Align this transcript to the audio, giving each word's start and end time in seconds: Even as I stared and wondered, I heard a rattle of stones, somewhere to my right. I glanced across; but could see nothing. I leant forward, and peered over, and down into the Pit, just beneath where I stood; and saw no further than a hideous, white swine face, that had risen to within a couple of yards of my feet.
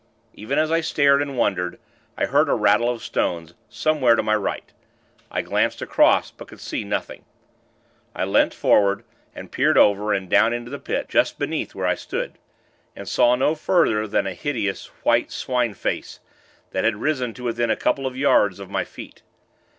Even 0.33 0.57
as 0.57 0.71
I 0.71 0.81
stared 0.81 1.21
and 1.21 1.37
wondered, 1.37 1.79
I 2.17 2.25
heard 2.25 2.49
a 2.49 2.55
rattle 2.55 2.89
of 2.89 3.03
stones, 3.03 3.53
somewhere 3.69 4.15
to 4.15 4.23
my 4.23 4.33
right. 4.35 4.73
I 5.29 5.43
glanced 5.43 5.79
across; 5.79 6.31
but 6.31 6.47
could 6.47 6.59
see 6.59 6.83
nothing. 6.83 7.23
I 8.15 8.23
leant 8.25 8.51
forward, 8.55 9.03
and 9.35 9.51
peered 9.51 9.77
over, 9.77 10.11
and 10.11 10.27
down 10.27 10.53
into 10.53 10.71
the 10.71 10.79
Pit, 10.79 11.07
just 11.07 11.37
beneath 11.37 11.75
where 11.75 11.85
I 11.85 11.93
stood; 11.93 12.39
and 12.95 13.07
saw 13.07 13.35
no 13.35 13.53
further 13.53 14.07
than 14.07 14.25
a 14.25 14.33
hideous, 14.33 14.87
white 15.03 15.31
swine 15.31 15.75
face, 15.75 16.19
that 16.71 16.83
had 16.83 16.95
risen 16.95 17.31
to 17.35 17.43
within 17.43 17.69
a 17.69 17.75
couple 17.75 18.07
of 18.07 18.17
yards 18.17 18.59
of 18.59 18.71
my 18.71 18.83
feet. 18.83 19.21